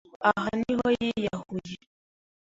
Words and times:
Aha 0.29 0.49
niho 0.59 0.87
yiyahuye. 0.99 1.75